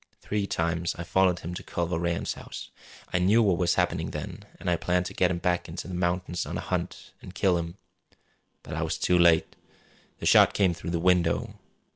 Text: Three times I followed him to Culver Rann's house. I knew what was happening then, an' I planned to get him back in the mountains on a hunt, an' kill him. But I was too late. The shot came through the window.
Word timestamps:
Three 0.19 0.47
times 0.47 0.95
I 0.95 1.03
followed 1.03 1.41
him 1.41 1.53
to 1.53 1.61
Culver 1.61 1.99
Rann's 1.99 2.33
house. 2.33 2.71
I 3.13 3.19
knew 3.19 3.43
what 3.43 3.59
was 3.59 3.75
happening 3.75 4.09
then, 4.09 4.45
an' 4.59 4.67
I 4.67 4.75
planned 4.75 5.05
to 5.05 5.13
get 5.13 5.29
him 5.29 5.37
back 5.37 5.69
in 5.69 5.75
the 5.75 5.89
mountains 5.93 6.47
on 6.47 6.57
a 6.57 6.59
hunt, 6.59 7.11
an' 7.21 7.33
kill 7.33 7.55
him. 7.59 7.77
But 8.63 8.73
I 8.73 8.81
was 8.81 8.97
too 8.97 9.19
late. 9.19 9.55
The 10.17 10.25
shot 10.25 10.55
came 10.55 10.73
through 10.73 10.89
the 10.89 10.99
window. 10.99 11.53